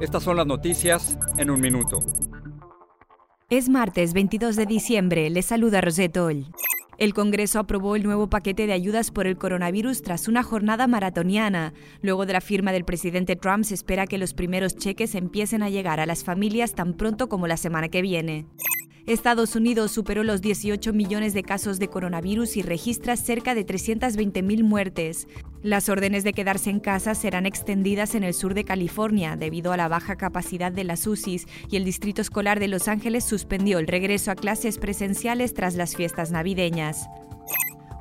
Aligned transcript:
estas 0.00 0.22
son 0.22 0.36
las 0.36 0.46
noticias 0.46 1.18
en 1.38 1.50
un 1.50 1.60
minuto. 1.60 2.02
Es 3.50 3.68
martes 3.68 4.12
22 4.14 4.56
de 4.56 4.66
diciembre, 4.66 5.30
les 5.30 5.46
saluda 5.46 5.80
Rosetto 5.80 6.26
Oll. 6.26 6.46
El 6.96 7.12
Congreso 7.12 7.58
aprobó 7.58 7.96
el 7.96 8.04
nuevo 8.04 8.28
paquete 8.28 8.66
de 8.66 8.72
ayudas 8.72 9.10
por 9.10 9.26
el 9.26 9.36
coronavirus 9.36 10.02
tras 10.02 10.28
una 10.28 10.42
jornada 10.42 10.86
maratoniana. 10.86 11.74
Luego 12.02 12.24
de 12.24 12.32
la 12.32 12.40
firma 12.40 12.72
del 12.72 12.84
presidente 12.84 13.34
Trump 13.36 13.64
se 13.64 13.74
espera 13.74 14.06
que 14.06 14.18
los 14.18 14.32
primeros 14.32 14.76
cheques 14.76 15.14
empiecen 15.14 15.62
a 15.62 15.70
llegar 15.70 15.98
a 15.98 16.06
las 16.06 16.22
familias 16.24 16.74
tan 16.74 16.94
pronto 16.94 17.28
como 17.28 17.46
la 17.46 17.56
semana 17.56 17.88
que 17.88 18.02
viene. 18.02 18.46
Estados 19.06 19.54
Unidos 19.54 19.90
superó 19.90 20.22
los 20.24 20.40
18 20.40 20.92
millones 20.94 21.34
de 21.34 21.42
casos 21.42 21.78
de 21.78 21.88
coronavirus 21.88 22.56
y 22.56 22.62
registra 22.62 23.16
cerca 23.16 23.54
de 23.54 23.66
320.000 23.66 24.62
muertes. 24.64 25.28
Las 25.64 25.88
órdenes 25.88 26.24
de 26.24 26.34
quedarse 26.34 26.68
en 26.68 26.78
casa 26.78 27.14
serán 27.14 27.46
extendidas 27.46 28.14
en 28.14 28.22
el 28.22 28.34
sur 28.34 28.52
de 28.52 28.64
California 28.64 29.34
debido 29.34 29.72
a 29.72 29.78
la 29.78 29.88
baja 29.88 30.16
capacidad 30.16 30.70
de 30.70 30.84
las 30.84 31.06
UCIs 31.06 31.46
y 31.70 31.78
el 31.78 31.86
Distrito 31.86 32.20
Escolar 32.20 32.60
de 32.60 32.68
Los 32.68 32.86
Ángeles 32.86 33.24
suspendió 33.24 33.78
el 33.78 33.86
regreso 33.86 34.30
a 34.30 34.34
clases 34.34 34.76
presenciales 34.76 35.54
tras 35.54 35.74
las 35.74 35.96
fiestas 35.96 36.30
navideñas. 36.30 37.08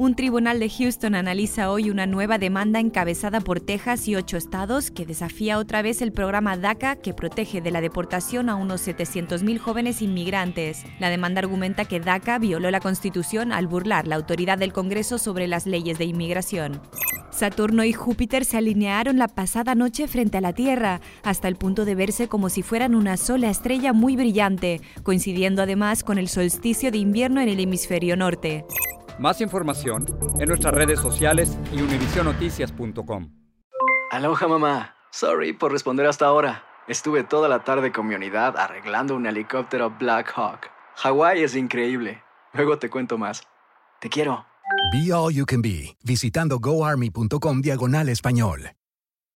Un 0.00 0.14
tribunal 0.14 0.58
de 0.60 0.70
Houston 0.70 1.14
analiza 1.14 1.70
hoy 1.70 1.90
una 1.90 2.06
nueva 2.06 2.38
demanda 2.38 2.80
encabezada 2.80 3.42
por 3.42 3.60
Texas 3.60 4.08
y 4.08 4.16
ocho 4.16 4.38
estados 4.38 4.90
que 4.90 5.04
desafía 5.04 5.58
otra 5.58 5.82
vez 5.82 6.00
el 6.00 6.10
programa 6.10 6.56
DACA 6.56 6.96
que 6.96 7.12
protege 7.12 7.60
de 7.60 7.70
la 7.70 7.82
deportación 7.82 8.48
a 8.48 8.54
unos 8.54 8.88
700.000 8.88 9.58
jóvenes 9.58 10.00
inmigrantes. 10.00 10.86
La 11.00 11.10
demanda 11.10 11.40
argumenta 11.40 11.84
que 11.84 12.00
DACA 12.00 12.38
violó 12.38 12.70
la 12.70 12.80
Constitución 12.80 13.52
al 13.52 13.66
burlar 13.66 14.08
la 14.08 14.16
autoridad 14.16 14.56
del 14.56 14.72
Congreso 14.72 15.18
sobre 15.18 15.46
las 15.46 15.66
leyes 15.66 15.98
de 15.98 16.06
inmigración. 16.06 16.80
Saturno 17.30 17.84
y 17.84 17.92
Júpiter 17.92 18.46
se 18.46 18.56
alinearon 18.56 19.18
la 19.18 19.28
pasada 19.28 19.74
noche 19.74 20.08
frente 20.08 20.38
a 20.38 20.40
la 20.40 20.54
Tierra, 20.54 21.02
hasta 21.22 21.46
el 21.46 21.56
punto 21.56 21.84
de 21.84 21.94
verse 21.94 22.26
como 22.26 22.48
si 22.48 22.62
fueran 22.62 22.94
una 22.94 23.18
sola 23.18 23.50
estrella 23.50 23.92
muy 23.92 24.16
brillante, 24.16 24.80
coincidiendo 25.02 25.60
además 25.60 26.04
con 26.04 26.16
el 26.16 26.28
solsticio 26.28 26.90
de 26.90 26.96
invierno 26.96 27.42
en 27.42 27.50
el 27.50 27.60
hemisferio 27.60 28.16
norte. 28.16 28.64
Más 29.20 29.42
información 29.42 30.06
en 30.40 30.48
nuestras 30.48 30.72
redes 30.72 30.98
sociales 30.98 31.58
y 31.72 31.82
univisionoticias.com. 31.82 33.30
Aloha 34.10 34.48
mamá. 34.48 34.96
Sorry 35.12 35.52
por 35.52 35.72
responder 35.72 36.06
hasta 36.06 36.24
ahora. 36.24 36.64
Estuve 36.88 37.22
toda 37.22 37.46
la 37.48 37.62
tarde 37.62 37.92
con 37.92 38.06
mi 38.06 38.14
unidad 38.14 38.56
arreglando 38.56 39.14
un 39.14 39.26
helicóptero 39.26 39.94
Black 39.98 40.32
Hawk. 40.34 40.70
Hawái 40.96 41.42
es 41.42 41.54
increíble. 41.54 42.22
Luego 42.54 42.78
te 42.78 42.88
cuento 42.88 43.18
más. 43.18 43.42
Te 44.00 44.08
quiero. 44.08 44.46
Be 44.92 45.12
All 45.12 45.34
You 45.34 45.44
Can 45.44 45.60
Be, 45.60 45.96
visitando 46.02 46.58
goarmy.com 46.58 47.60
diagonal 47.60 48.08
español. 48.08 48.70